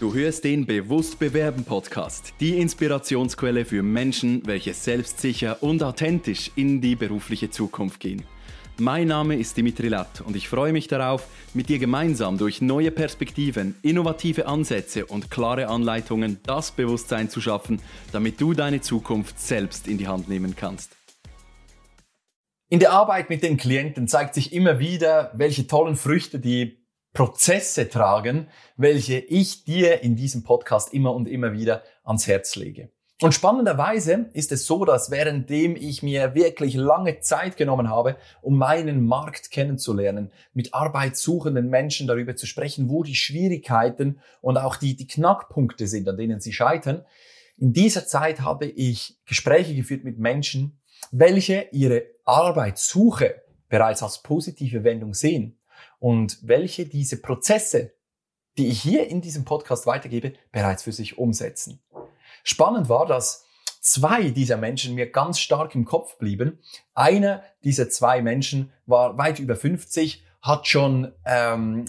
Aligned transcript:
Du 0.00 0.14
hörst 0.14 0.44
den 0.44 0.64
Bewusst 0.64 1.18
Bewerben 1.18 1.62
Podcast, 1.62 2.32
die 2.40 2.56
Inspirationsquelle 2.58 3.66
für 3.66 3.82
Menschen, 3.82 4.40
welche 4.46 4.72
selbstsicher 4.72 5.62
und 5.62 5.82
authentisch 5.82 6.50
in 6.56 6.80
die 6.80 6.96
berufliche 6.96 7.50
Zukunft 7.50 8.00
gehen. 8.00 8.24
Mein 8.78 9.08
Name 9.08 9.36
ist 9.36 9.58
Dimitri 9.58 9.88
Latt 9.88 10.22
und 10.22 10.36
ich 10.36 10.48
freue 10.48 10.72
mich 10.72 10.88
darauf, 10.88 11.26
mit 11.52 11.68
dir 11.68 11.78
gemeinsam 11.78 12.38
durch 12.38 12.62
neue 12.62 12.90
Perspektiven, 12.90 13.74
innovative 13.82 14.46
Ansätze 14.46 15.04
und 15.04 15.30
klare 15.30 15.68
Anleitungen 15.68 16.38
das 16.44 16.72
Bewusstsein 16.72 17.28
zu 17.28 17.42
schaffen, 17.42 17.82
damit 18.10 18.40
du 18.40 18.54
deine 18.54 18.80
Zukunft 18.80 19.38
selbst 19.38 19.86
in 19.86 19.98
die 19.98 20.08
Hand 20.08 20.30
nehmen 20.30 20.56
kannst. 20.56 20.96
In 22.70 22.80
der 22.80 22.92
Arbeit 22.92 23.28
mit 23.28 23.42
den 23.42 23.58
Klienten 23.58 24.08
zeigt 24.08 24.32
sich 24.32 24.54
immer 24.54 24.78
wieder, 24.78 25.30
welche 25.34 25.66
tollen 25.66 25.96
Früchte 25.96 26.40
die 26.40 26.79
Prozesse 27.12 27.88
tragen, 27.88 28.48
welche 28.76 29.18
ich 29.18 29.64
dir 29.64 30.02
in 30.02 30.16
diesem 30.16 30.42
Podcast 30.42 30.94
immer 30.94 31.14
und 31.14 31.28
immer 31.28 31.52
wieder 31.52 31.82
ans 32.04 32.26
Herz 32.26 32.56
lege. 32.56 32.90
Und 33.22 33.34
spannenderweise 33.34 34.30
ist 34.32 34.50
es 34.50 34.64
so, 34.64 34.86
dass 34.86 35.10
währenddem 35.10 35.76
ich 35.76 36.02
mir 36.02 36.34
wirklich 36.34 36.74
lange 36.74 37.20
Zeit 37.20 37.58
genommen 37.58 37.90
habe, 37.90 38.16
um 38.40 38.56
meinen 38.56 39.04
Markt 39.04 39.50
kennenzulernen, 39.50 40.32
mit 40.54 40.72
arbeitssuchenden 40.72 41.68
Menschen 41.68 42.06
darüber 42.06 42.34
zu 42.34 42.46
sprechen, 42.46 42.88
wo 42.88 43.02
die 43.02 43.14
Schwierigkeiten 43.14 44.20
und 44.40 44.56
auch 44.56 44.76
die, 44.76 44.96
die 44.96 45.06
Knackpunkte 45.06 45.86
sind, 45.86 46.08
an 46.08 46.16
denen 46.16 46.40
sie 46.40 46.54
scheitern, 46.54 47.04
in 47.58 47.74
dieser 47.74 48.06
Zeit 48.06 48.40
habe 48.40 48.64
ich 48.64 49.18
Gespräche 49.26 49.74
geführt 49.74 50.02
mit 50.02 50.18
Menschen, 50.18 50.80
welche 51.10 51.66
ihre 51.72 52.04
Arbeitssuche 52.24 53.42
bereits 53.68 54.02
als 54.02 54.22
positive 54.22 54.82
Wendung 54.82 55.12
sehen 55.12 55.59
und 56.00 56.38
welche 56.42 56.86
diese 56.86 57.20
Prozesse, 57.20 57.92
die 58.58 58.66
ich 58.66 58.82
hier 58.82 59.06
in 59.06 59.20
diesem 59.20 59.44
Podcast 59.44 59.86
weitergebe, 59.86 60.32
bereits 60.50 60.82
für 60.82 60.92
sich 60.92 61.18
umsetzen. 61.18 61.80
Spannend 62.42 62.88
war, 62.88 63.06
dass 63.06 63.44
zwei 63.80 64.30
dieser 64.30 64.56
Menschen 64.56 64.94
mir 64.94 65.10
ganz 65.10 65.38
stark 65.38 65.74
im 65.74 65.84
Kopf 65.84 66.18
blieben. 66.18 66.58
Einer 66.94 67.44
dieser 67.62 67.88
zwei 67.90 68.22
Menschen 68.22 68.72
war 68.86 69.16
weit 69.18 69.38
über 69.38 69.54
50, 69.54 70.24
hat 70.42 70.66
schon 70.66 71.12
ähm, 71.24 71.84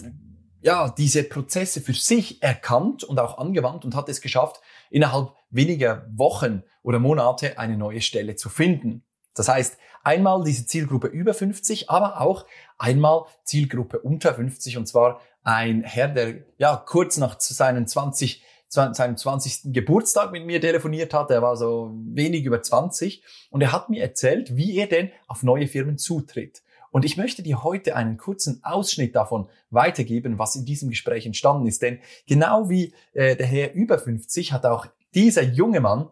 ja 0.60 0.90
diese 0.96 1.24
Prozesse 1.24 1.80
für 1.80 1.94
sich 1.94 2.42
erkannt 2.42 3.02
und 3.04 3.18
auch 3.18 3.38
angewandt 3.38 3.84
und 3.84 3.96
hat 3.96 4.08
es 4.08 4.20
geschafft, 4.20 4.60
innerhalb 4.90 5.32
weniger 5.50 6.06
Wochen 6.14 6.62
oder 6.82 6.98
Monate 6.98 7.58
eine 7.58 7.76
neue 7.76 8.02
Stelle 8.02 8.36
zu 8.36 8.48
finden. 8.48 9.04
Das 9.34 9.48
heißt, 9.48 9.78
einmal 10.02 10.44
diese 10.44 10.66
Zielgruppe 10.66 11.08
über 11.08 11.34
50, 11.34 11.90
aber 11.90 12.20
auch 12.20 12.46
einmal 12.78 13.24
Zielgruppe 13.44 14.00
unter 14.00 14.34
50 14.34 14.76
und 14.78 14.86
zwar 14.86 15.20
ein 15.42 15.82
Herr, 15.82 16.08
der 16.08 16.44
ja 16.58 16.76
kurz 16.76 17.16
nach 17.16 17.40
seinen 17.40 17.86
20 17.86 18.44
seinem 18.72 19.18
20. 19.18 19.74
Geburtstag 19.74 20.32
mit 20.32 20.46
mir 20.46 20.58
telefoniert 20.58 21.12
hat. 21.12 21.30
Er 21.30 21.42
war 21.42 21.56
so 21.58 21.92
wenig 22.06 22.44
über 22.44 22.62
20 22.62 23.22
und 23.50 23.60
er 23.60 23.70
hat 23.70 23.90
mir 23.90 24.02
erzählt, 24.02 24.56
wie 24.56 24.78
er 24.78 24.86
denn 24.86 25.10
auf 25.26 25.42
neue 25.42 25.68
Firmen 25.68 25.98
zutritt. 25.98 26.62
Und 26.90 27.04
ich 27.04 27.16
möchte 27.16 27.42
dir 27.42 27.64
heute 27.64 27.96
einen 27.96 28.16
kurzen 28.16 28.62
Ausschnitt 28.64 29.14
davon 29.14 29.48
weitergeben, 29.70 30.38
was 30.38 30.56
in 30.56 30.64
diesem 30.64 30.90
Gespräch 30.90 31.26
entstanden 31.26 31.66
ist. 31.66 31.82
Denn 31.82 32.00
genau 32.26 32.68
wie 32.70 32.94
äh, 33.12 33.36
der 33.36 33.46
Herr 33.46 33.74
über 33.74 33.98
50 33.98 34.52
hat 34.52 34.64
auch 34.66 34.86
dieser 35.14 35.42
junge 35.42 35.80
Mann 35.80 36.08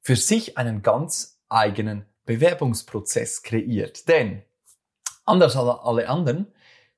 für 0.00 0.16
sich 0.16 0.58
einen 0.58 0.82
ganz 0.82 1.40
eigenen 1.48 2.06
Bewerbungsprozess 2.26 3.42
kreiert. 3.42 4.08
Denn 4.08 4.42
anders 5.24 5.56
als 5.56 5.80
alle 5.82 6.08
anderen 6.08 6.46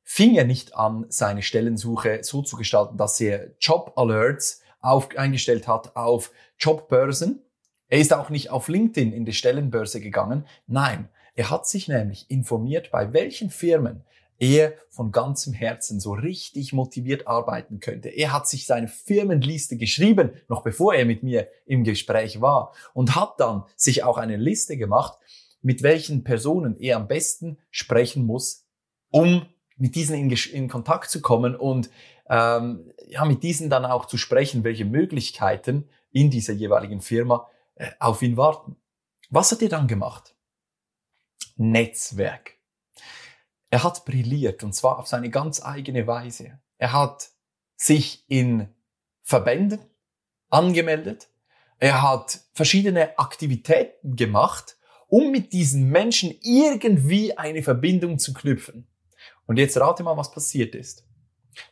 fing 0.03 0.35
er 0.35 0.45
nicht 0.45 0.75
an, 0.75 1.07
seine 1.11 1.43
Stellensuche 1.43 2.21
so 2.23 2.43
zu 2.43 2.57
gestalten, 2.57 2.97
dass 2.97 3.21
er 3.21 3.53
Job-Alerts 3.61 4.63
auf, 4.81 5.17
eingestellt 5.17 5.69
hat 5.69 5.95
auf 5.97 6.33
Jobbörsen. 6.59 7.43
Er 7.89 7.99
ist 7.99 8.13
auch 8.13 8.31
nicht 8.31 8.51
auf 8.51 8.69
LinkedIn 8.69 9.13
in 9.13 9.25
die 9.25 9.33
Stellenbörse 9.33 10.01
gegangen. 10.01 10.47
Nein, 10.67 11.09
er 11.35 11.51
hat 11.51 11.69
sich 11.69 11.89
nämlich 11.89 12.31
informiert, 12.31 12.91
bei 12.91 13.13
welchen 13.13 13.51
Firmen 13.51 14.03
er 14.39 14.75
von 14.91 15.11
ganzem 15.11 15.53
Herzen 15.53 16.01
so 16.01 16.13
richtig 16.13 16.73
motiviert 16.73 17.27
arbeiten 17.27 17.81
könnte. 17.81 18.09
Er 18.09 18.33
hat 18.33 18.49
sich 18.49 18.67
seine 18.67 18.89
Firmenliste 18.89 19.77
geschrieben, 19.77 20.31
noch 20.49 20.63
bevor 20.63 20.95
er 20.95 21.05
mit 21.05 21.23
mir 21.23 21.49
im 21.67 21.85
Gespräch 21.85 22.41
war, 22.41 22.73
und 22.95 23.17
hat 23.17 23.35
dann 23.39 23.65
sich 23.77 24.05
auch 24.05 24.19
eine 24.19 24.37
Liste 24.37 24.77
gemacht, 24.77 25.19
mit 25.63 25.83
welchen 25.83 26.25
Personen 26.25 26.77
er 26.79 26.97
am 26.97 27.09
besten 27.09 27.59
sprechen 27.71 28.25
muss, 28.25 28.67
um 29.11 29.47
mit 29.77 29.95
diesen 29.95 30.17
in, 30.17 30.31
in 30.31 30.69
Kontakt 30.69 31.11
zu 31.11 31.21
kommen 31.21 31.57
und 31.57 31.91
ähm, 32.29 32.93
ja, 33.09 33.25
mit 33.25 33.43
diesen 33.43 33.71
dann 33.71 33.85
auch 33.85 34.07
zu 34.07 34.19
sprechen, 34.19 34.65
welche 34.65 34.85
Möglichkeiten 34.85 35.89
in 36.11 36.31
dieser 36.31 36.53
jeweiligen 36.53 37.01
Firma 37.01 37.49
äh, 37.75 37.91
auf 37.99 38.23
ihn 38.23 38.37
warten. 38.37 38.77
Was 39.31 39.53
hat 39.53 39.63
er 39.63 39.69
dann 39.69 39.89
gemacht? 39.89 40.35
Netzwerk. 41.57 42.58
Er 43.71 43.85
hat 43.85 44.05
brilliert 44.05 44.63
und 44.63 44.75
zwar 44.75 44.99
auf 44.99 45.07
seine 45.07 45.31
ganz 45.31 45.65
eigene 45.65 46.07
Weise. 46.07 46.59
Er 46.79 46.93
hat 46.93 47.31
sich 47.77 48.25
in 48.29 48.69
Verbänden 49.23 49.81
angemeldet. 50.49 51.29
Er 51.79 52.03
hat 52.03 52.41
verschiedene 52.55 53.19
Aktivitäten 53.19 54.17
gemacht, 54.17 54.77
um 55.07 55.31
mit 55.31 55.53
diesen 55.53 55.91
Menschen 55.91 56.35
irgendwie 56.43 57.37
eine 57.37 57.63
Verbindung 57.63 58.19
zu 58.19 58.33
knüpfen. 58.33 58.87
Und 59.47 59.59
jetzt 59.59 59.79
rate 59.79 60.03
mal, 60.03 60.17
was 60.17 60.31
passiert 60.31 60.75
ist. 60.75 61.07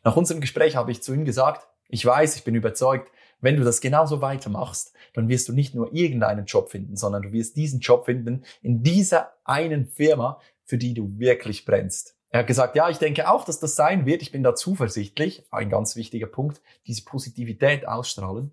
Nach 0.04 0.16
unserem 0.16 0.40
Gespräch 0.40 0.76
habe 0.76 0.90
ich 0.92 1.02
zu 1.02 1.12
ihm 1.12 1.24
gesagt, 1.24 1.66
ich 1.88 2.04
weiß, 2.04 2.36
ich 2.36 2.44
bin 2.44 2.54
überzeugt, 2.54 3.10
wenn 3.40 3.56
du 3.56 3.64
das 3.64 3.80
genauso 3.80 4.20
weitermachst, 4.22 4.92
dann 5.12 5.28
wirst 5.28 5.48
du 5.48 5.52
nicht 5.52 5.74
nur 5.74 5.92
irgendeinen 5.92 6.46
Job 6.46 6.70
finden, 6.70 6.96
sondern 6.96 7.22
du 7.22 7.32
wirst 7.32 7.56
diesen 7.56 7.80
Job 7.80 8.06
finden 8.06 8.44
in 8.62 8.82
dieser 8.82 9.34
einen 9.44 9.86
Firma, 9.86 10.40
für 10.66 10.78
die 10.78 10.94
du 10.94 11.18
wirklich 11.18 11.64
brennst. 11.64 12.16
Er 12.28 12.40
hat 12.40 12.46
gesagt, 12.46 12.76
ja, 12.76 12.90
ich 12.90 12.98
denke 12.98 13.30
auch, 13.30 13.44
dass 13.44 13.60
das 13.60 13.76
sein 13.76 14.04
wird. 14.04 14.20
Ich 14.20 14.32
bin 14.32 14.42
da 14.42 14.54
zuversichtlich. 14.54 15.44
Ein 15.50 15.70
ganz 15.70 15.96
wichtiger 15.96 16.26
Punkt, 16.26 16.60
diese 16.86 17.04
Positivität 17.04 17.88
ausstrahlen. 17.88 18.52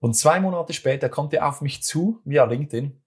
Und 0.00 0.16
zwei 0.16 0.40
Monate 0.40 0.72
später 0.72 1.08
kommt 1.08 1.32
er 1.32 1.48
auf 1.48 1.60
mich 1.60 1.84
zu, 1.84 2.20
via 2.24 2.44
LinkedIn, 2.44 2.98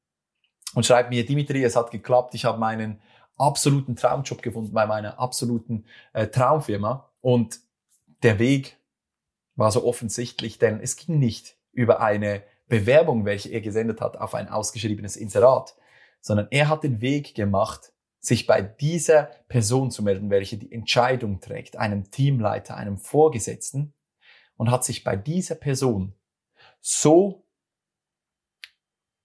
und 0.75 0.85
schreibt 0.85 1.09
mir, 1.09 1.25
Dimitri, 1.25 1.63
es 1.63 1.75
hat 1.75 1.91
geklappt. 1.91 2.35
Ich 2.35 2.45
habe 2.45 2.59
meinen 2.59 3.01
absoluten 3.37 3.95
Traumjob 3.95 4.41
gefunden 4.41 4.73
bei 4.73 4.85
meiner 4.85 5.19
absoluten 5.19 5.85
äh, 6.13 6.27
Traumfirma. 6.27 7.09
Und 7.21 7.59
der 8.23 8.39
Weg 8.39 8.77
war 9.55 9.71
so 9.71 9.85
offensichtlich, 9.85 10.59
denn 10.59 10.79
es 10.79 10.97
ging 10.97 11.17
nicht 11.17 11.57
über 11.71 12.01
eine 12.01 12.43
Bewerbung, 12.67 13.25
welche 13.25 13.49
er 13.49 13.61
gesendet 13.61 14.01
hat, 14.01 14.17
auf 14.17 14.35
ein 14.35 14.49
ausgeschriebenes 14.49 15.15
Inserat, 15.15 15.75
sondern 16.19 16.47
er 16.51 16.67
hat 16.67 16.83
den 16.83 16.99
Weg 16.99 17.35
gemacht, 17.35 17.93
sich 18.25 18.45
bei 18.47 18.61
dieser 18.61 19.23
Person 19.47 19.91
zu 19.91 20.03
melden, 20.03 20.29
welche 20.29 20.57
die 20.57 20.71
Entscheidung 20.71 21.39
trägt, 21.39 21.77
einem 21.77 22.09
Teamleiter, 22.09 22.75
einem 22.75 22.97
Vorgesetzten, 22.97 23.93
und 24.57 24.71
hat 24.71 24.85
sich 24.85 25.03
bei 25.03 25.15
dieser 25.15 25.55
Person 25.55 26.13
so, 26.79 27.45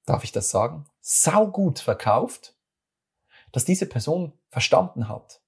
darf 0.07 0.25
ich 0.25 0.33
das 0.33 0.51
sagen, 0.51 0.87
saugut 1.01 1.79
verkauft, 1.79 2.57
dass 3.53 3.65
diese 3.65 3.87
Person 3.87 4.33
verstanden 4.49 5.09
hat, 5.09 5.41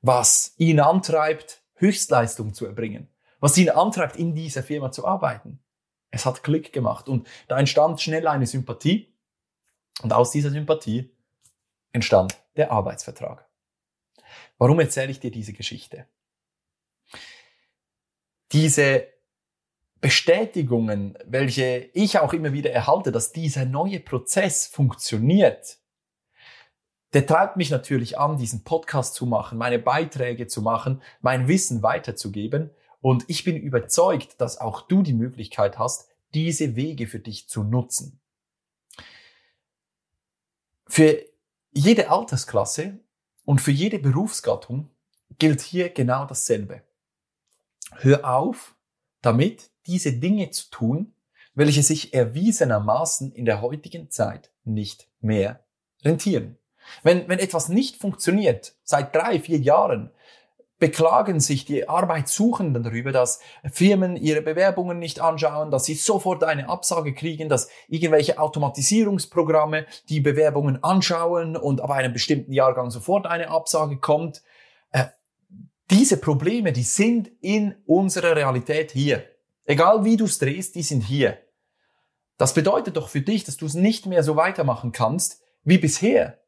was 0.00 0.54
ihn 0.56 0.80
antreibt, 0.80 1.62
Höchstleistung 1.74 2.54
zu 2.54 2.66
erbringen, 2.66 3.08
was 3.40 3.56
ihn 3.56 3.70
antreibt, 3.70 4.16
in 4.16 4.34
dieser 4.34 4.62
Firma 4.62 4.90
zu 4.90 5.06
arbeiten. 5.06 5.62
Es 6.10 6.24
hat 6.24 6.42
Klick 6.42 6.72
gemacht 6.72 7.08
und 7.08 7.28
da 7.46 7.58
entstand 7.58 8.00
schnell 8.00 8.26
eine 8.26 8.46
Sympathie 8.46 9.14
und 10.02 10.12
aus 10.12 10.30
dieser 10.30 10.50
Sympathie 10.50 11.14
entstand 11.92 12.38
der 12.58 12.70
Arbeitsvertrag. 12.70 13.48
Warum 14.58 14.80
erzähle 14.80 15.10
ich 15.10 15.20
dir 15.20 15.30
diese 15.30 15.52
Geschichte? 15.52 16.06
Diese 18.52 19.06
Bestätigungen, 20.00 21.16
welche 21.24 21.90
ich 21.92 22.18
auch 22.18 22.32
immer 22.32 22.52
wieder 22.52 22.70
erhalte, 22.70 23.12
dass 23.12 23.32
dieser 23.32 23.64
neue 23.64 24.00
Prozess 24.00 24.66
funktioniert, 24.66 25.78
der 27.14 27.26
treibt 27.26 27.56
mich 27.56 27.70
natürlich 27.70 28.18
an, 28.18 28.36
diesen 28.36 28.64
Podcast 28.64 29.14
zu 29.14 29.26
machen, 29.26 29.58
meine 29.58 29.78
Beiträge 29.78 30.46
zu 30.46 30.60
machen, 30.60 31.02
mein 31.20 31.48
Wissen 31.48 31.82
weiterzugeben. 31.82 32.70
Und 33.00 33.24
ich 33.28 33.44
bin 33.44 33.56
überzeugt, 33.56 34.40
dass 34.40 34.60
auch 34.60 34.82
du 34.82 35.02
die 35.02 35.14
Möglichkeit 35.14 35.78
hast, 35.78 36.10
diese 36.34 36.76
Wege 36.76 37.06
für 37.06 37.18
dich 37.18 37.48
zu 37.48 37.64
nutzen. 37.64 38.20
Für 40.86 41.24
jede 41.78 42.10
Altersklasse 42.10 42.98
und 43.44 43.60
für 43.60 43.70
jede 43.70 44.00
Berufsgattung 44.00 44.90
gilt 45.38 45.60
hier 45.60 45.90
genau 45.90 46.24
dasselbe. 46.26 46.82
Hör 47.98 48.28
auf, 48.28 48.74
damit 49.22 49.70
diese 49.86 50.12
Dinge 50.12 50.50
zu 50.50 50.70
tun, 50.70 51.14
welche 51.54 51.84
sich 51.84 52.14
erwiesenermaßen 52.14 53.32
in 53.32 53.44
der 53.44 53.60
heutigen 53.62 54.10
Zeit 54.10 54.50
nicht 54.64 55.08
mehr 55.20 55.64
rentieren. 56.02 56.58
Wenn, 57.04 57.28
wenn 57.28 57.38
etwas 57.38 57.68
nicht 57.68 57.96
funktioniert, 57.96 58.74
seit 58.82 59.14
drei, 59.14 59.38
vier 59.38 59.58
Jahren, 59.58 60.10
beklagen 60.78 61.40
sich 61.40 61.64
die 61.64 61.88
Arbeitssuchenden 61.88 62.82
darüber, 62.82 63.10
dass 63.10 63.40
Firmen 63.70 64.16
ihre 64.16 64.42
Bewerbungen 64.42 64.98
nicht 64.98 65.20
anschauen, 65.20 65.70
dass 65.70 65.84
sie 65.84 65.94
sofort 65.94 66.44
eine 66.44 66.68
Absage 66.68 67.14
kriegen, 67.14 67.48
dass 67.48 67.68
irgendwelche 67.88 68.38
Automatisierungsprogramme 68.38 69.86
die 70.08 70.20
Bewerbungen 70.20 70.82
anschauen 70.82 71.56
und 71.56 71.80
aber 71.80 71.94
einem 71.94 72.12
bestimmten 72.12 72.52
Jahrgang 72.52 72.90
sofort 72.90 73.26
eine 73.26 73.50
Absage 73.50 73.98
kommt. 73.98 74.42
Äh, 74.92 75.06
diese 75.90 76.18
Probleme, 76.18 76.72
die 76.72 76.82
sind 76.82 77.30
in 77.40 77.74
unserer 77.86 78.36
Realität 78.36 78.92
hier. 78.92 79.24
Egal 79.64 80.04
wie 80.04 80.16
du 80.16 80.26
es 80.26 80.38
drehst, 80.38 80.76
die 80.76 80.82
sind 80.82 81.02
hier. 81.02 81.38
Das 82.36 82.54
bedeutet 82.54 82.96
doch 82.96 83.08
für 83.08 83.20
dich, 83.20 83.42
dass 83.44 83.56
du 83.56 83.66
es 83.66 83.74
nicht 83.74 84.06
mehr 84.06 84.22
so 84.22 84.36
weitermachen 84.36 84.92
kannst 84.92 85.42
wie 85.64 85.78
bisher. 85.78 86.38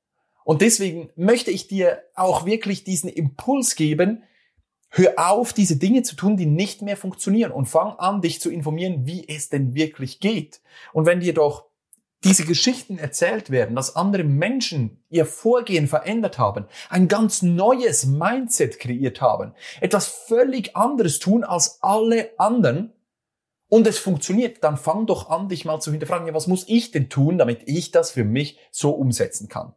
Und 0.44 0.62
deswegen 0.62 1.10
möchte 1.16 1.50
ich 1.50 1.68
dir 1.68 2.02
auch 2.14 2.46
wirklich 2.46 2.84
diesen 2.84 3.08
Impuls 3.08 3.76
geben, 3.76 4.22
hör 4.90 5.14
auf, 5.16 5.52
diese 5.52 5.76
Dinge 5.76 6.02
zu 6.02 6.16
tun, 6.16 6.36
die 6.36 6.46
nicht 6.46 6.82
mehr 6.82 6.96
funktionieren 6.96 7.52
und 7.52 7.66
fang 7.66 7.92
an, 7.98 8.20
dich 8.20 8.40
zu 8.40 8.50
informieren, 8.50 9.06
wie 9.06 9.28
es 9.28 9.48
denn 9.48 9.74
wirklich 9.74 10.20
geht. 10.20 10.60
Und 10.92 11.06
wenn 11.06 11.20
dir 11.20 11.34
doch 11.34 11.70
diese 12.24 12.44
Geschichten 12.44 12.98
erzählt 12.98 13.50
werden, 13.50 13.76
dass 13.76 13.96
andere 13.96 14.24
Menschen 14.24 15.02
ihr 15.08 15.24
Vorgehen 15.24 15.88
verändert 15.88 16.38
haben, 16.38 16.66
ein 16.90 17.08
ganz 17.08 17.40
neues 17.40 18.04
Mindset 18.04 18.78
kreiert 18.78 19.20
haben, 19.20 19.54
etwas 19.80 20.06
völlig 20.06 20.76
anderes 20.76 21.18
tun 21.18 21.44
als 21.44 21.78
alle 21.82 22.30
anderen 22.38 22.92
und 23.68 23.86
es 23.86 23.98
funktioniert, 23.98 24.62
dann 24.62 24.76
fang 24.76 25.06
doch 25.06 25.30
an, 25.30 25.48
dich 25.48 25.64
mal 25.64 25.80
zu 25.80 25.92
hinterfragen, 25.92 26.26
ja, 26.26 26.34
was 26.34 26.46
muss 26.46 26.68
ich 26.68 26.90
denn 26.90 27.08
tun, 27.08 27.38
damit 27.38 27.62
ich 27.66 27.90
das 27.90 28.10
für 28.10 28.24
mich 28.24 28.58
so 28.70 28.90
umsetzen 28.90 29.48
kann? 29.48 29.74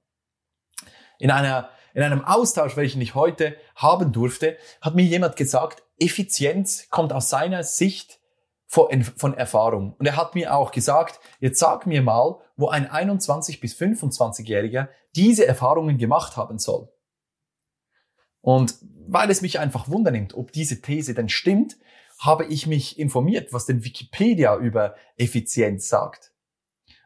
In 1.19 1.31
einer, 1.31 1.69
in 1.93 2.03
einem 2.03 2.23
Austausch, 2.23 2.75
welchen 2.75 3.01
ich 3.01 3.15
heute 3.15 3.55
haben 3.75 4.11
durfte, 4.11 4.57
hat 4.81 4.95
mir 4.95 5.03
jemand 5.03 5.35
gesagt, 5.35 5.83
Effizienz 5.97 6.89
kommt 6.89 7.13
aus 7.13 7.29
seiner 7.29 7.63
Sicht 7.63 8.19
von, 8.67 9.03
von 9.03 9.35
Erfahrung. 9.35 9.93
Und 9.99 10.05
er 10.07 10.17
hat 10.17 10.35
mir 10.35 10.55
auch 10.55 10.71
gesagt, 10.71 11.19
jetzt 11.39 11.59
sag 11.59 11.85
mir 11.85 12.01
mal, 12.01 12.39
wo 12.57 12.69
ein 12.69 12.89
21 12.89 13.59
bis 13.59 13.75
25-Jähriger 13.75 14.89
diese 15.15 15.45
Erfahrungen 15.45 15.97
gemacht 15.97 16.37
haben 16.37 16.57
soll. 16.57 16.89
Und 18.41 18.75
weil 19.07 19.29
es 19.29 19.41
mich 19.41 19.59
einfach 19.59 19.89
wundernimmt, 19.89 20.33
ob 20.33 20.51
diese 20.51 20.81
These 20.81 21.13
denn 21.13 21.29
stimmt, 21.29 21.77
habe 22.19 22.45
ich 22.45 22.67
mich 22.67 22.99
informiert, 22.99 23.53
was 23.53 23.65
denn 23.65 23.83
Wikipedia 23.83 24.55
über 24.57 24.95
Effizienz 25.17 25.87
sagt. 25.87 26.32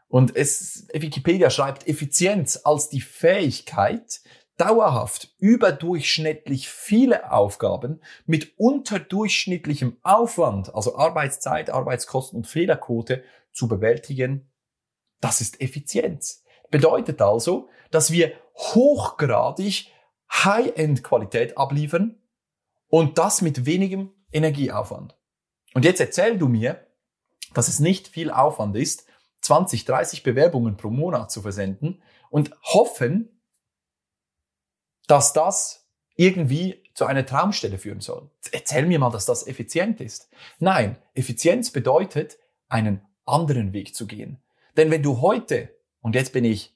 Und 0.07 0.35
es, 0.35 0.87
Wikipedia 0.93 1.49
schreibt 1.49 1.87
Effizienz 1.87 2.61
als 2.63 2.89
die 2.89 3.01
Fähigkeit, 3.01 4.21
dauerhaft 4.57 5.33
überdurchschnittlich 5.37 6.69
viele 6.69 7.31
Aufgaben 7.31 8.01
mit 8.25 8.57
unterdurchschnittlichem 8.57 9.97
Aufwand, 10.01 10.73
also 10.73 10.97
Arbeitszeit, 10.97 11.69
Arbeitskosten 11.69 12.37
und 12.37 12.47
Fehlerquote 12.47 13.23
zu 13.53 13.67
bewältigen. 13.67 14.49
Das 15.21 15.41
ist 15.41 15.61
Effizienz. 15.61 16.43
Bedeutet 16.71 17.21
also, 17.21 17.69
dass 17.91 18.11
wir 18.11 18.33
hochgradig 18.55 19.91
High-End-Qualität 20.31 21.57
abliefern 21.57 22.19
und 22.87 23.17
das 23.17 23.41
mit 23.41 23.65
wenigem 23.65 24.11
Energieaufwand. 24.31 25.15
Und 25.73 25.85
jetzt 25.85 25.99
erzähl 25.99 26.37
du 26.37 26.47
mir, 26.47 26.85
dass 27.53 27.67
es 27.67 27.79
nicht 27.79 28.07
viel 28.07 28.31
Aufwand 28.31 28.75
ist, 28.75 29.06
20, 29.47 29.85
30 29.85 30.23
Bewerbungen 30.23 30.75
pro 30.75 30.89
Monat 30.89 31.31
zu 31.31 31.41
versenden 31.41 32.01
und 32.29 32.51
hoffen, 32.63 33.41
dass 35.07 35.31
das 35.31 35.87
irgendwie 36.15 36.83
zu 36.93 37.05
einer 37.05 37.25
Traumstelle 37.25 37.77
führen 37.77 38.01
soll. 38.01 38.29
Erzähl 38.51 38.85
mir 38.85 38.99
mal, 38.99 39.09
dass 39.09 39.25
das 39.25 39.47
effizient 39.47 40.01
ist. 40.01 40.29
Nein, 40.59 40.97
Effizienz 41.13 41.71
bedeutet, 41.71 42.37
einen 42.67 43.01
anderen 43.25 43.71
Weg 43.71 43.95
zu 43.95 44.05
gehen. 44.05 44.41
Denn 44.75 44.91
wenn 44.91 45.03
du 45.03 45.21
heute, 45.21 45.73
und 46.01 46.15
jetzt 46.15 46.33
bin 46.33 46.43
ich 46.43 46.75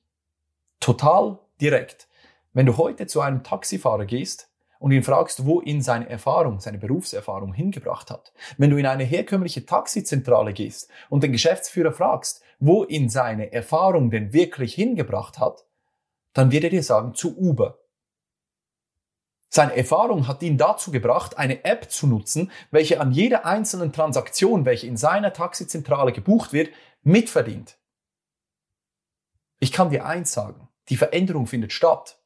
total 0.80 1.40
direkt, 1.60 2.08
wenn 2.54 2.66
du 2.66 2.78
heute 2.78 3.06
zu 3.06 3.20
einem 3.20 3.44
Taxifahrer 3.44 4.06
gehst 4.06 4.50
und 4.82 4.92
ihn 4.92 5.04
fragst, 5.04 5.46
wo 5.46 5.62
ihn 5.62 5.84
seine 5.84 6.10
Erfahrung, 6.10 6.60
seine 6.60 6.80
Berufserfahrung 6.80 7.54
hingebracht 7.54 8.10
hat. 8.10 8.34
Wenn 8.58 8.72
du 8.72 8.78
in 8.78 8.88
eine 8.88 9.04
herkömmliche 9.04 9.64
Taxizentrale 9.64 10.54
gehst 10.54 10.90
und 11.10 11.22
den 11.22 11.32
Geschäftsführer 11.32 11.92
fragst, 11.92 12.42
wo 12.60 12.84
ihn 12.84 13.08
seine 13.08 13.54
Erfahrung 13.54 14.10
denn 14.10 14.34
wirklich 14.34 14.74
hingebracht 14.74 15.38
hat, 15.38 15.68
dann 16.34 16.52
wird 16.52 16.64
er 16.64 16.72
dir 16.72 16.82
sagen, 16.82 17.14
zu 17.14 17.38
Uber. 17.38 17.78
Seine 19.50 19.78
Erfahrung 19.78 20.28
hat 20.28 20.42
ihn 20.42 20.58
dazu 20.58 20.90
gebracht, 20.90 21.38
eine 21.38 21.64
App 21.64 21.92
zu 21.92 22.08
nutzen, 22.08 22.52
welche 22.72 23.00
an 23.00 23.12
jeder 23.12 23.46
einzelnen 23.46 23.94
Transaktion, 23.94 24.66
welche 24.66 24.88
in 24.88 24.98
seiner 24.98 25.32
Taxizentrale 25.32 26.12
gebucht 26.12 26.54
wird, 26.54 26.74
mitverdient. 27.04 27.78
Ich 29.60 29.72
kann 29.72 29.92
dir 29.92 30.08
eins 30.08 30.34
sagen, 30.34 30.70
die 30.90 30.98
Veränderung 30.98 31.46
findet 31.46 31.72
statt, 31.72 32.20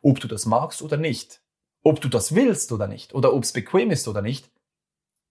ob 0.00 0.20
du 0.20 0.28
das 0.28 0.46
magst 0.46 0.80
oder 0.80 0.96
nicht. 0.96 1.42
Ob 1.82 2.00
du 2.00 2.08
das 2.08 2.34
willst 2.34 2.72
oder 2.72 2.86
nicht, 2.86 3.14
oder 3.14 3.32
ob 3.32 3.42
es 3.42 3.52
bequem 3.52 3.90
ist 3.90 4.08
oder 4.08 4.22
nicht, 4.22 4.50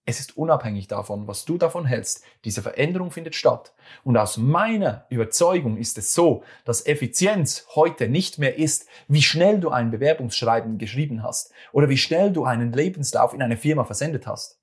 es 0.10 0.22
ist 0.22 0.38
unabhängig 0.38 0.88
davon, 0.88 1.28
was 1.28 1.44
du 1.44 1.58
davon 1.58 1.86
hältst. 1.86 2.24
Diese 2.46 2.62
Veränderung 2.62 3.12
findet 3.12 3.36
statt. 3.36 3.74
Und 4.06 4.16
aus 4.16 4.38
meiner 4.38 5.06
Überzeugung 5.10 5.76
ist 5.76 5.98
es 5.98 6.14
so, 6.14 6.44
dass 6.64 6.86
Effizienz 6.86 7.68
heute 7.76 8.08
nicht 8.08 8.40
mehr 8.40 8.58
ist, 8.58 8.88
wie 9.10 9.22
schnell 9.22 9.60
du 9.60 9.70
ein 9.70 9.92
Bewerbungsschreiben 9.92 10.78
geschrieben 10.78 11.24
hast 11.24 11.52
oder 11.74 11.90
wie 11.90 11.98
schnell 11.98 12.32
du 12.32 12.46
einen 12.46 12.72
Lebenslauf 12.72 13.34
in 13.34 13.42
eine 13.42 13.58
Firma 13.58 13.84
versendet 13.84 14.26
hast. 14.28 14.62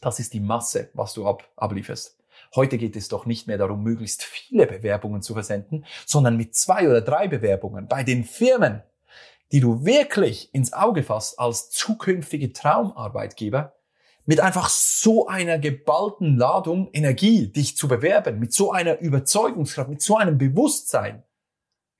Das 0.00 0.18
ist 0.18 0.34
die 0.34 0.40
Masse, 0.40 0.90
was 0.94 1.14
du 1.14 1.28
ab, 1.28 1.48
ablieferst. 1.54 2.18
Heute 2.56 2.76
geht 2.76 2.96
es 2.96 3.06
doch 3.06 3.24
nicht 3.24 3.46
mehr 3.46 3.58
darum, 3.58 3.84
möglichst 3.84 4.24
viele 4.24 4.66
Bewerbungen 4.66 5.22
zu 5.22 5.34
versenden, 5.34 5.84
sondern 6.04 6.36
mit 6.36 6.56
zwei 6.56 6.88
oder 6.88 7.02
drei 7.02 7.28
Bewerbungen 7.28 7.86
bei 7.86 8.02
den 8.02 8.24
Firmen, 8.24 8.82
die 9.52 9.60
du 9.60 9.84
wirklich 9.84 10.52
ins 10.54 10.72
Auge 10.72 11.02
fasst 11.02 11.38
als 11.38 11.70
zukünftige 11.70 12.52
Traumarbeitgeber, 12.52 13.74
mit 14.24 14.40
einfach 14.40 14.68
so 14.68 15.28
einer 15.28 15.58
geballten 15.58 16.36
Ladung 16.36 16.90
Energie, 16.92 17.46
dich 17.46 17.76
zu 17.76 17.86
bewerben, 17.86 18.40
mit 18.40 18.52
so 18.52 18.72
einer 18.72 18.98
Überzeugungskraft, 18.98 19.88
mit 19.88 20.02
so 20.02 20.16
einem 20.16 20.36
Bewusstsein, 20.36 21.22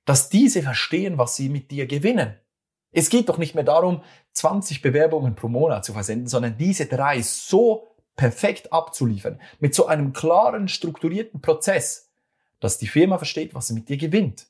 dass 0.03 0.29
diese 0.29 0.61
verstehen, 0.61 1.17
was 1.17 1.37
sie 1.37 1.47
mit 1.47 1.71
dir 1.71 1.87
gewinnen. 1.87 2.35
Es 2.91 3.09
geht 3.09 3.29
doch 3.29 3.37
nicht 3.37 3.55
mehr 3.55 3.63
darum, 3.63 4.03
20 4.33 4.81
Bewerbungen 4.81 5.35
pro 5.35 5.47
Monat 5.47 5.85
zu 5.85 5.93
versenden, 5.93 6.27
sondern 6.27 6.57
diese 6.57 6.85
drei 6.85 7.21
so 7.21 7.87
perfekt 8.17 8.73
abzuliefern, 8.73 9.39
mit 9.59 9.73
so 9.73 9.85
einem 9.85 10.11
klaren, 10.11 10.67
strukturierten 10.67 11.41
Prozess, 11.41 12.09
dass 12.59 12.77
die 12.77 12.87
Firma 12.87 13.17
versteht, 13.17 13.53
was 13.53 13.67
sie 13.67 13.73
mit 13.73 13.87
dir 13.87 13.97
gewinnt 13.97 14.47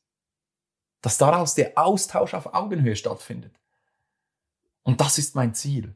dass 1.07 1.17
daraus 1.17 1.55
der 1.55 1.77
Austausch 1.77 2.33
auf 2.33 2.53
Augenhöhe 2.53 2.97
stattfindet. 2.97 3.57
Und 4.83 4.99
das 4.99 5.17
ist 5.17 5.35
mein 5.35 5.53
Ziel. 5.53 5.95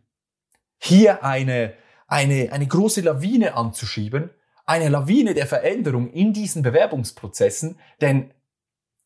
Hier 0.78 1.26
eine, 1.26 1.74
eine, 2.08 2.54
eine 2.54 2.66
große 2.66 3.02
Lawine 3.02 3.56
anzuschieben, 3.56 4.30
eine 4.66 4.88
Lawine 4.88 5.34
der 5.34 5.48
Veränderung 5.48 6.10
in 6.14 6.32
diesen 6.32 6.64
Bewerbungsprozessen, 6.64 7.78
denn 8.00 8.34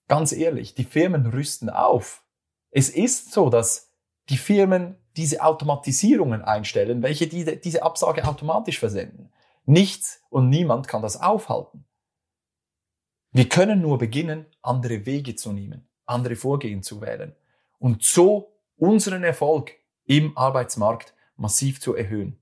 ganz 0.07 0.31
ehrlich, 0.31 0.75
die 0.75 0.83
Firmen 0.83 1.25
rüsten 1.25 1.71
auf. 1.71 2.23
Es 2.69 2.89
ist 2.89 3.31
so, 3.31 3.49
dass 3.49 3.91
die 4.29 4.37
Firmen 4.37 4.97
diese 5.17 5.43
Automatisierungen 5.43 6.43
einstellen, 6.43 7.01
welche 7.01 7.25
die, 7.25 7.59
diese 7.59 7.81
Absage 7.81 8.27
automatisch 8.27 8.77
versenden. 8.77 9.33
Nichts 9.65 10.21
und 10.29 10.49
niemand 10.49 10.87
kann 10.87 11.01
das 11.01 11.19
aufhalten. 11.19 11.87
Wir 13.31 13.49
können 13.49 13.81
nur 13.81 13.97
beginnen, 13.97 14.45
andere 14.61 15.07
Wege 15.07 15.35
zu 15.35 15.51
nehmen, 15.51 15.89
andere 16.05 16.35
Vorgehen 16.35 16.83
zu 16.83 17.01
wählen 17.01 17.35
und 17.79 18.03
so 18.03 18.51
unseren 18.77 19.23
Erfolg 19.23 19.71
im 20.05 20.37
Arbeitsmarkt 20.37 21.13
massiv 21.37 21.81
zu 21.81 21.95
erhöhen. 21.95 22.37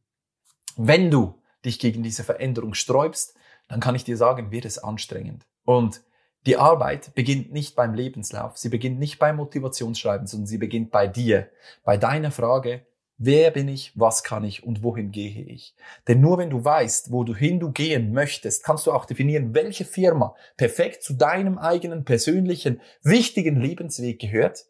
Wenn 0.75 1.11
du 1.11 1.39
dich 1.65 1.79
gegen 1.79 2.03
diese 2.03 2.23
Veränderung 2.23 2.73
sträubst, 2.73 3.35
dann 3.67 3.79
kann 3.79 3.95
ich 3.95 4.03
dir 4.03 4.17
sagen, 4.17 4.51
wird 4.51 4.65
es 4.65 4.77
anstrengend. 4.77 5.45
Und 5.63 6.01
die 6.45 6.57
Arbeit 6.57 7.15
beginnt 7.15 7.53
nicht 7.53 7.75
beim 7.75 7.93
Lebenslauf, 7.93 8.57
sie 8.57 8.69
beginnt 8.69 8.99
nicht 8.99 9.17
beim 9.17 9.37
Motivationsschreiben, 9.37 10.27
sondern 10.27 10.47
sie 10.47 10.57
beginnt 10.57 10.91
bei 10.91 11.07
dir, 11.07 11.49
bei 11.85 11.95
deiner 11.95 12.31
Frage, 12.31 12.85
Wer 13.25 13.51
bin 13.51 13.69
ich, 13.69 13.93
was 13.95 14.21
kann 14.25 14.43
ich 14.43 14.63
und 14.63 14.83
wohin 14.83 15.11
gehe 15.13 15.45
ich? 15.45 15.75
Denn 16.09 16.19
nur 16.19 16.39
wenn 16.39 16.49
du 16.49 16.65
weißt, 16.65 17.09
wohin 17.09 17.57
du 17.57 17.71
gehen 17.71 18.11
möchtest, 18.11 18.65
kannst 18.65 18.85
du 18.85 18.91
auch 18.91 19.05
definieren, 19.05 19.55
welche 19.55 19.85
Firma 19.85 20.35
perfekt 20.57 21.03
zu 21.03 21.13
deinem 21.13 21.57
eigenen 21.57 22.03
persönlichen, 22.03 22.81
wichtigen 23.01 23.61
Lebensweg 23.61 24.19
gehört. 24.19 24.65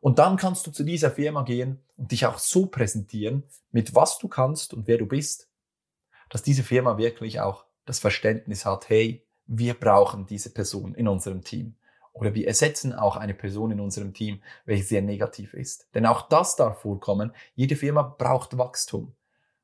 Und 0.00 0.20
dann 0.20 0.36
kannst 0.36 0.64
du 0.68 0.70
zu 0.70 0.84
dieser 0.84 1.10
Firma 1.10 1.42
gehen 1.42 1.80
und 1.96 2.12
dich 2.12 2.24
auch 2.24 2.38
so 2.38 2.66
präsentieren, 2.66 3.42
mit 3.72 3.96
was 3.96 4.20
du 4.20 4.28
kannst 4.28 4.72
und 4.74 4.86
wer 4.86 4.98
du 4.98 5.06
bist, 5.06 5.48
dass 6.30 6.44
diese 6.44 6.62
Firma 6.62 6.98
wirklich 6.98 7.40
auch 7.40 7.64
das 7.84 7.98
Verständnis 7.98 8.64
hat, 8.64 8.88
hey, 8.90 9.26
wir 9.46 9.74
brauchen 9.74 10.24
diese 10.24 10.50
Person 10.50 10.94
in 10.94 11.08
unserem 11.08 11.42
Team. 11.42 11.74
Oder 12.18 12.34
wir 12.34 12.46
ersetzen 12.46 12.92
auch 12.92 13.16
eine 13.16 13.34
Person 13.34 13.70
in 13.70 13.80
unserem 13.80 14.12
Team, 14.12 14.42
welche 14.64 14.84
sehr 14.84 15.02
negativ 15.02 15.54
ist. 15.54 15.88
Denn 15.94 16.06
auch 16.06 16.28
das 16.28 16.56
darf 16.56 16.82
vorkommen. 16.82 17.32
Jede 17.54 17.76
Firma 17.76 18.02
braucht 18.02 18.58
Wachstum. 18.58 19.14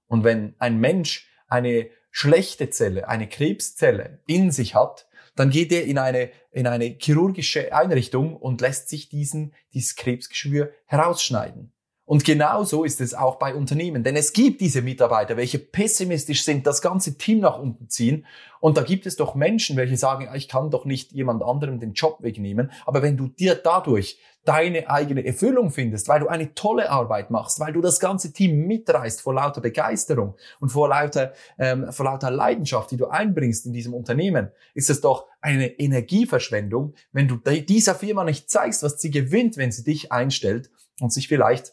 Und 0.06 0.24
wenn 0.24 0.54
ein 0.58 0.78
Mensch 0.78 1.28
eine 1.48 1.90
schlechte 2.10 2.70
Zelle, 2.70 3.08
eine 3.08 3.28
Krebszelle 3.28 4.20
in 4.26 4.50
sich 4.50 4.74
hat, 4.74 5.08
dann 5.34 5.50
geht 5.50 5.72
er 5.72 5.84
in 5.84 5.98
eine, 5.98 6.30
in 6.52 6.66
eine 6.66 6.96
chirurgische 6.98 7.74
Einrichtung 7.74 8.36
und 8.36 8.60
lässt 8.60 8.88
sich 8.88 9.08
diesen, 9.08 9.52
dieses 9.72 9.96
Krebsgeschwür 9.96 10.72
herausschneiden. 10.86 11.73
Und 12.06 12.24
genauso 12.24 12.84
ist 12.84 13.00
es 13.00 13.14
auch 13.14 13.36
bei 13.36 13.54
Unternehmen, 13.54 14.04
denn 14.04 14.14
es 14.14 14.34
gibt 14.34 14.60
diese 14.60 14.82
Mitarbeiter, 14.82 15.38
welche 15.38 15.58
pessimistisch 15.58 16.44
sind, 16.44 16.66
das 16.66 16.82
ganze 16.82 17.16
Team 17.16 17.40
nach 17.40 17.58
unten 17.58 17.88
ziehen. 17.88 18.26
Und 18.60 18.76
da 18.76 18.82
gibt 18.82 19.06
es 19.06 19.16
doch 19.16 19.34
Menschen, 19.34 19.76
welche 19.76 19.96
sagen, 19.96 20.28
ich 20.34 20.48
kann 20.48 20.70
doch 20.70 20.84
nicht 20.84 21.12
jemand 21.12 21.42
anderem 21.42 21.80
den 21.80 21.94
Job 21.94 22.18
wegnehmen. 22.20 22.70
Aber 22.84 23.02
wenn 23.02 23.16
du 23.16 23.28
dir 23.28 23.54
dadurch 23.54 24.18
deine 24.44 24.90
eigene 24.90 25.24
Erfüllung 25.24 25.70
findest, 25.70 26.08
weil 26.08 26.20
du 26.20 26.28
eine 26.28 26.54
tolle 26.54 26.90
Arbeit 26.90 27.30
machst, 27.30 27.58
weil 27.60 27.72
du 27.72 27.80
das 27.80 27.98
ganze 28.00 28.32
Team 28.32 28.66
mitreißt 28.66 29.22
vor 29.22 29.32
lauter 29.32 29.62
Begeisterung 29.62 30.34
und 30.60 30.68
vor 30.68 30.90
lauter, 30.90 31.32
ähm, 31.58 31.90
vor 31.90 32.04
lauter 32.04 32.30
Leidenschaft, 32.30 32.90
die 32.90 32.98
du 32.98 33.06
einbringst 33.06 33.64
in 33.64 33.72
diesem 33.72 33.94
Unternehmen, 33.94 34.50
ist 34.74 34.90
es 34.90 35.00
doch 35.00 35.26
eine 35.40 35.68
Energieverschwendung, 35.78 36.94
wenn 37.12 37.28
du 37.28 37.36
dieser 37.36 37.94
Firma 37.94 38.24
nicht 38.24 38.50
zeigst, 38.50 38.82
was 38.82 39.00
sie 39.00 39.10
gewinnt, 39.10 39.56
wenn 39.56 39.72
sie 39.72 39.84
dich 39.84 40.12
einstellt 40.12 40.70
und 41.00 41.10
sich 41.10 41.28
vielleicht 41.28 41.72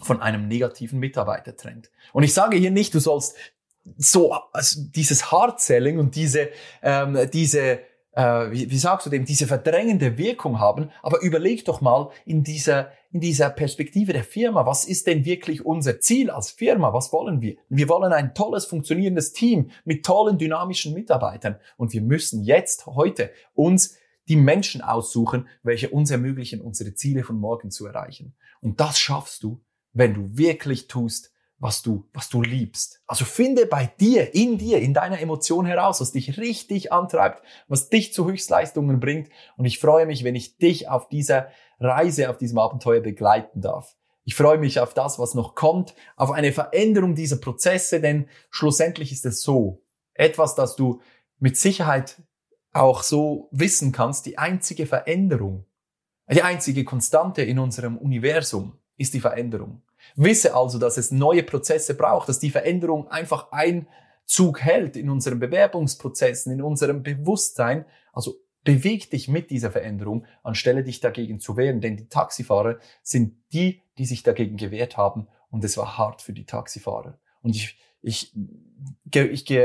von 0.00 0.20
einem 0.20 0.48
negativen 0.48 0.98
Mitarbeiter 0.98 1.56
trennt. 1.56 1.90
Und 2.12 2.22
ich 2.22 2.34
sage 2.34 2.56
hier 2.56 2.70
nicht, 2.70 2.94
du 2.94 3.00
sollst 3.00 3.36
so 3.96 4.32
also 4.52 4.80
dieses 4.94 5.32
Hard-Selling 5.32 5.98
und 5.98 6.14
diese, 6.14 6.50
ähm, 6.82 7.18
diese 7.32 7.80
äh, 8.12 8.50
wie, 8.50 8.70
wie 8.70 8.78
sagst 8.78 9.06
du 9.06 9.10
dem, 9.10 9.24
diese 9.24 9.46
verdrängende 9.46 10.18
Wirkung 10.18 10.60
haben, 10.60 10.90
aber 11.02 11.20
überleg 11.22 11.64
doch 11.64 11.80
mal 11.80 12.10
in 12.24 12.44
dieser, 12.44 12.92
in 13.10 13.20
dieser 13.20 13.50
Perspektive 13.50 14.12
der 14.12 14.24
Firma, 14.24 14.66
was 14.66 14.84
ist 14.84 15.06
denn 15.06 15.24
wirklich 15.24 15.64
unser 15.64 16.00
Ziel 16.00 16.30
als 16.30 16.50
Firma? 16.50 16.92
Was 16.92 17.12
wollen 17.12 17.40
wir? 17.40 17.56
Wir 17.68 17.88
wollen 17.88 18.12
ein 18.12 18.34
tolles, 18.34 18.66
funktionierendes 18.66 19.32
Team 19.32 19.70
mit 19.84 20.04
tollen, 20.04 20.38
dynamischen 20.38 20.94
Mitarbeitern 20.94 21.56
und 21.76 21.92
wir 21.92 22.02
müssen 22.02 22.42
jetzt, 22.42 22.86
heute, 22.86 23.30
uns 23.54 23.96
die 24.28 24.36
Menschen 24.36 24.82
aussuchen, 24.82 25.48
welche 25.62 25.90
uns 25.90 26.10
ermöglichen, 26.10 26.60
unsere 26.60 26.94
Ziele 26.94 27.24
von 27.24 27.40
morgen 27.40 27.70
zu 27.70 27.86
erreichen. 27.86 28.34
Und 28.60 28.80
das 28.80 28.98
schaffst 28.98 29.42
du, 29.42 29.60
wenn 29.92 30.14
du 30.14 30.36
wirklich 30.36 30.88
tust, 30.88 31.32
was 31.62 31.80
du, 31.80 32.08
was 32.12 32.28
du 32.28 32.42
liebst. 32.42 33.00
Also 33.06 33.24
finde 33.24 33.66
bei 33.66 33.86
dir, 34.00 34.34
in 34.34 34.58
dir, 34.58 34.80
in 34.80 34.94
deiner 34.94 35.20
Emotion 35.20 35.64
heraus, 35.64 36.00
was 36.00 36.10
dich 36.10 36.36
richtig 36.36 36.92
antreibt, 36.92 37.42
was 37.68 37.88
dich 37.88 38.12
zu 38.12 38.26
Höchstleistungen 38.26 38.98
bringt. 38.98 39.30
Und 39.56 39.64
ich 39.64 39.78
freue 39.78 40.06
mich, 40.06 40.24
wenn 40.24 40.34
ich 40.34 40.58
dich 40.58 40.88
auf 40.88 41.08
dieser 41.08 41.50
Reise, 41.78 42.30
auf 42.30 42.36
diesem 42.36 42.58
Abenteuer 42.58 43.00
begleiten 43.00 43.60
darf. 43.60 43.94
Ich 44.24 44.34
freue 44.34 44.58
mich 44.58 44.80
auf 44.80 44.92
das, 44.92 45.20
was 45.20 45.34
noch 45.34 45.54
kommt, 45.54 45.94
auf 46.16 46.32
eine 46.32 46.52
Veränderung 46.52 47.14
dieser 47.14 47.36
Prozesse, 47.36 48.00
denn 48.00 48.28
schlussendlich 48.50 49.12
ist 49.12 49.24
es 49.24 49.42
so, 49.42 49.84
etwas, 50.14 50.56
das 50.56 50.74
du 50.74 51.00
mit 51.38 51.56
Sicherheit 51.56 52.22
auch 52.72 53.04
so 53.04 53.48
wissen 53.52 53.92
kannst, 53.92 54.26
die 54.26 54.38
einzige 54.38 54.86
Veränderung, 54.86 55.66
die 56.28 56.42
einzige 56.42 56.84
Konstante 56.84 57.42
in 57.42 57.58
unserem 57.58 57.98
Universum 57.98 58.78
ist 58.96 59.14
die 59.14 59.20
Veränderung. 59.20 59.82
Wisse 60.16 60.54
also, 60.54 60.78
dass 60.78 60.96
es 60.96 61.10
neue 61.10 61.42
Prozesse 61.42 61.94
braucht, 61.94 62.28
dass 62.28 62.38
die 62.38 62.50
Veränderung 62.50 63.08
einfach 63.08 63.52
Einzug 63.52 64.60
hält 64.60 64.96
in 64.96 65.10
unseren 65.10 65.38
Bewerbungsprozessen, 65.38 66.52
in 66.52 66.62
unserem 66.62 67.02
Bewusstsein. 67.02 67.84
Also 68.12 68.36
beweg 68.64 69.10
dich 69.10 69.28
mit 69.28 69.50
dieser 69.50 69.70
Veränderung, 69.70 70.26
anstelle 70.42 70.84
dich 70.84 71.00
dagegen 71.00 71.40
zu 71.40 71.56
wehren, 71.56 71.80
denn 71.80 71.96
die 71.96 72.08
Taxifahrer 72.08 72.78
sind 73.02 73.36
die, 73.52 73.82
die 73.98 74.06
sich 74.06 74.22
dagegen 74.22 74.56
gewehrt 74.56 74.96
haben 74.96 75.28
und 75.50 75.64
es 75.64 75.76
war 75.76 75.98
hart 75.98 76.22
für 76.22 76.32
die 76.32 76.46
Taxifahrer. 76.46 77.18
Und 77.42 77.56
ich, 77.56 77.78
ich, 78.02 78.32
ich, 79.12 79.50
ich 79.50 79.58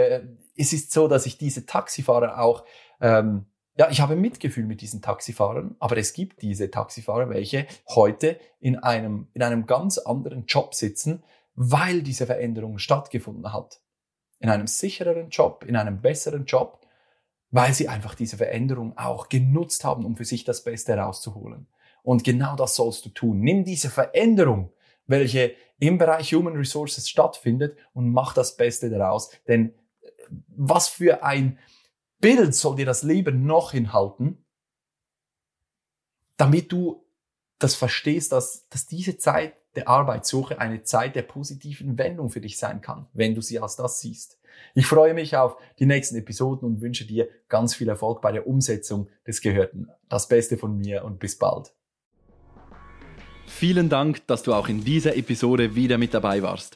es 0.58 0.74
ist 0.74 0.92
so, 0.92 1.08
dass 1.08 1.26
ich 1.26 1.38
diese 1.38 1.66
Taxifahrer 1.66 2.40
auch 2.40 2.66
ähm, 3.00 3.46
ja, 3.78 3.90
ich 3.90 4.02
habe 4.02 4.16
Mitgefühl 4.16 4.66
mit 4.66 4.82
diesen 4.82 5.02
Taxifahrern, 5.02 5.76
aber 5.80 5.98
es 5.98 6.14
gibt 6.14 6.42
diese 6.42 6.72
Taxifahrer, 6.72 7.30
welche 7.30 7.68
heute 7.90 8.40
in 8.60 8.78
einem, 8.78 9.28
in 9.34 9.44
einem 9.44 9.68
ganz 9.68 10.00
anderen 10.00 10.46
Job 10.46 10.74
sitzen, 10.74 11.24
weil 11.54 12.02
diese 12.02 12.26
Veränderung 12.26 12.80
stattgefunden 12.80 13.54
hat. 13.54 13.80
In 14.40 14.50
einem 14.50 14.68
sichereren 14.68 15.30
Job, 15.30 15.64
in 15.68 15.76
einem 15.76 16.02
besseren 16.02 16.46
Job, 16.46 16.86
weil 17.52 17.74
sie 17.74 17.88
einfach 17.88 18.16
diese 18.16 18.38
Veränderung 18.38 18.98
auch 18.98 19.30
genutzt 19.30 19.84
haben, 19.84 20.06
um 20.06 20.16
für 20.16 20.26
sich 20.26 20.44
das 20.44 20.64
Beste 20.64 20.96
herauszuholen. 20.96 21.68
Und 22.04 22.24
genau 22.24 22.56
das 22.56 22.76
sollst 22.76 23.06
du 23.06 23.10
tun. 23.10 23.40
Nimm 23.40 23.64
diese 23.64 23.90
Veränderung, 23.90 24.72
welche 25.06 25.54
im 25.80 25.98
Bereich 25.98 26.34
Human 26.34 26.56
Resources 26.56 27.10
stattfindet 27.10 27.78
und 27.94 28.12
mach 28.12 28.34
das 28.34 28.58
Beste 28.58 28.90
daraus. 28.90 29.30
Denn 29.48 29.74
was 30.48 30.88
für 30.88 31.24
ein, 31.24 31.60
Bild 32.20 32.56
soll 32.56 32.76
dir 32.76 32.86
das 32.86 33.04
Leben 33.04 33.46
noch 33.46 33.72
hinhalten, 33.72 34.46
damit 36.38 36.72
du 36.72 37.06
das 37.60 37.76
verstehst, 37.76 38.32
dass, 38.32 38.68
dass 38.70 38.88
diese 38.88 39.18
Zeit 39.18 39.56
der 39.76 39.88
Arbeitssuche 39.88 40.60
eine 40.60 40.84
Zeit 40.84 41.16
der 41.16 41.22
positiven 41.22 41.98
Wendung 41.98 42.30
für 42.30 42.42
dich 42.42 42.58
sein 42.58 42.82
kann, 42.82 43.08
wenn 43.14 43.36
du 43.36 43.42
sie 43.42 43.60
als 43.60 43.76
das 43.76 44.00
siehst. 44.00 44.40
Ich 44.74 44.88
freue 44.88 45.14
mich 45.14 45.38
auf 45.38 45.56
die 45.78 45.86
nächsten 45.86 46.16
Episoden 46.16 46.68
und 46.68 46.82
wünsche 46.82 47.06
dir 47.06 47.30
ganz 47.48 47.76
viel 47.76 47.88
Erfolg 47.88 48.22
bei 48.22 48.32
der 48.32 48.48
Umsetzung 48.48 49.08
des 49.26 49.42
Gehörten. 49.42 49.90
Das 50.10 50.28
Beste 50.28 50.58
von 50.58 50.78
mir 50.78 51.06
und 51.06 51.20
bis 51.20 51.38
bald. 51.38 51.74
Vielen 53.46 53.90
Dank, 53.90 54.26
dass 54.28 54.44
du 54.44 54.54
auch 54.54 54.68
in 54.68 54.84
dieser 54.84 55.16
Episode 55.16 55.76
wieder 55.76 55.98
mit 55.98 56.14
dabei 56.14 56.42
warst. 56.42 56.76